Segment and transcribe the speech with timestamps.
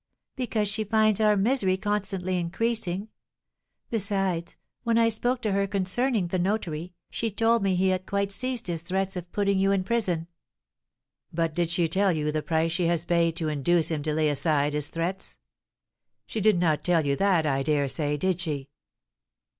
[0.35, 3.09] "Because she finds our misery constantly increasing.
[3.91, 8.31] Besides, when I spoke to her concerning the notary, she told me he had quite
[8.31, 10.25] ceased his threats of putting you in prison."
[11.31, 14.29] "But did she tell you the price she has paid to induce him to lay
[14.29, 15.37] aside his threats?
[16.25, 18.69] She did not tell you that, I dare say, did she?